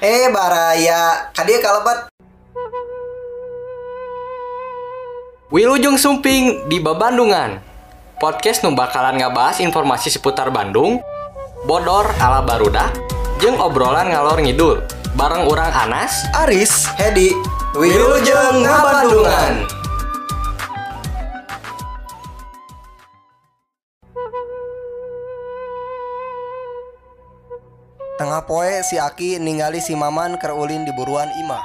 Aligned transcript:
Eh 0.00 0.32
baraya, 0.32 1.28
kadia 1.36 1.60
kalebat. 1.60 2.08
Wilujeng 5.52 6.00
Sumping 6.00 6.72
di 6.72 6.80
Babandungan 6.80 7.60
Podcast 8.16 8.64
nu 8.64 8.72
bakalan 8.72 9.20
ngabahas 9.20 9.60
informasi 9.60 10.08
seputar 10.08 10.48
Bandung 10.48 11.04
Bodor 11.68 12.08
ala 12.16 12.40
Barudak 12.40 12.96
Jeng 13.44 13.60
obrolan 13.60 14.08
ngalor 14.08 14.40
ngidul 14.40 14.80
Bareng 15.20 15.44
orang 15.44 15.68
Anas 15.68 16.24
Aris, 16.32 16.88
Hedi, 16.96 17.36
Wilujeng 17.76 18.64
Ngabandungan. 18.64 19.29
Tengah 28.20 28.44
poe 28.44 28.84
si 28.84 29.00
Aki 29.00 29.40
ningali 29.40 29.80
si 29.80 29.96
Maman 29.96 30.36
keur 30.36 30.52
ulin 30.52 30.84
di 30.84 30.92
buruan 30.92 31.32
imah. 31.40 31.64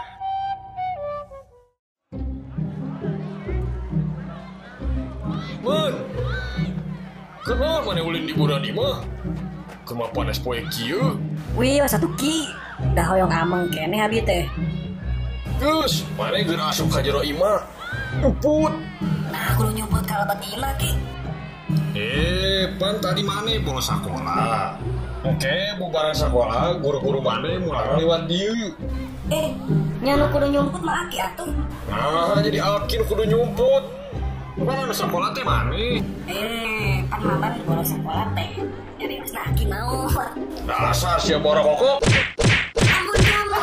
Man, 5.59 5.93
kenapa 7.43 7.83
mana 7.83 7.99
ulin 8.07 8.23
di 8.23 8.31
bulan 8.31 8.63
imah? 8.63 9.03
Kema 9.83 10.07
panas 10.15 10.39
poe 10.39 10.63
kieu. 10.71 11.19
Wih, 11.59 11.83
satu 11.91 12.07
ki. 12.15 12.47
Dah 12.95 13.03
hoyong 13.03 13.35
ameng 13.35 13.67
kene 13.67 13.99
abi 13.99 14.23
teh. 14.23 14.47
Geus, 15.59 16.07
mana 16.15 16.39
geus 16.39 16.55
asup 16.71 16.87
ka 16.87 17.03
jero 17.03 17.19
imah? 17.19 17.67
Puput. 18.23 18.71
Nah, 19.27 19.59
aku 19.59 19.75
nyumput 19.75 20.07
kalau 20.07 20.23
bat 20.23 20.39
ima 20.39 20.71
ki. 20.79 20.95
Eh, 21.99 22.71
pan 22.79 22.95
tadi 23.03 23.27
mana 23.27 23.51
bolos 23.59 23.91
sekolah? 23.91 24.79
Oke, 25.25 25.57
bubaran 25.81 26.13
sekolah, 26.13 26.77
guru-guru 26.85 27.17
mana 27.17 27.57
mulai 27.57 27.97
lewat 27.97 28.29
dieu. 28.29 28.77
Eh, 29.33 29.57
nyanu 30.05 30.29
kudu 30.29 30.53
nyumput 30.53 30.85
mah 30.85 31.01
aki 31.01 31.17
atuh. 31.17 31.49
Nah, 31.89 32.37
jadi 32.45 32.61
akin 32.61 33.01
kudu 33.09 33.25
nyumput. 33.25 33.83
Anu 34.61 34.93
sekolah 34.93 35.33
teh 35.33 35.41
mana? 35.41 35.73
Eh, 36.29 37.01
pan 37.09 37.25
maman 37.25 37.57
bolos 37.65 37.89
sekolah 37.89 38.29
teh. 38.37 38.69
Jadi 39.01 39.13
mas 39.17 39.33
aki 39.33 39.65
mau. 39.65 40.05
Dasar 40.69 41.17
koko? 41.17 41.91
Ampun 42.85 43.17
kamu. 43.17 43.61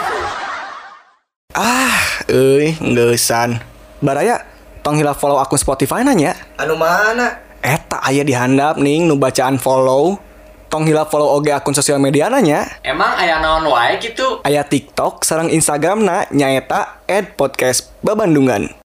Ah, 1.55 2.27
euy, 2.27 2.75
ngeusan. 2.83 3.63
Baraya, 4.03 4.43
tong 4.83 4.99
hilap 4.99 5.15
follow 5.15 5.39
akun 5.39 5.63
Spotify 5.63 6.03
nanya. 6.03 6.35
Anu 6.59 6.75
mana? 6.75 7.39
Eta 7.63 8.03
aya 8.03 8.27
di 8.27 8.35
handap 8.35 8.83
ning 8.83 9.07
nu 9.07 9.15
bacaan 9.15 9.63
follow. 9.63 10.32
Tong 10.73 10.89
hilap 10.89 11.13
follow 11.13 11.37
oge 11.37 11.53
akun 11.53 11.77
sosial 11.77 12.01
media 12.01 12.33
nanya. 12.33 12.65
Emang 12.81 13.13
ayah 13.21 13.45
naon 13.45 13.69
wae 13.69 14.01
gitu 14.01 14.41
Aya 14.41 14.65
TikTok 14.65 15.21
sareng 15.21 15.53
Instagram 15.53 16.01
na 16.01 16.25
nyaeta 16.33 17.05
@podcast 17.37 17.93
babandungan. 18.01 18.73